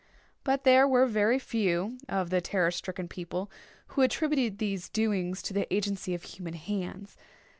[0.43, 3.51] But there were very few of the terror stricken people
[3.89, 7.15] who attributed these doings to the agency of human hands.